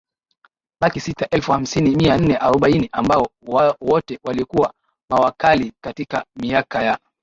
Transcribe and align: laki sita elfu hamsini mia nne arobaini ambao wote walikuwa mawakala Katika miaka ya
laki 0.81 0.99
sita 0.99 1.29
elfu 1.29 1.51
hamsini 1.51 1.95
mia 1.95 2.17
nne 2.17 2.37
arobaini 2.37 2.89
ambao 2.91 3.27
wote 3.81 4.19
walikuwa 4.23 4.73
mawakala 5.09 5.71
Katika 5.83 6.25
miaka 6.35 6.83
ya 6.83 6.99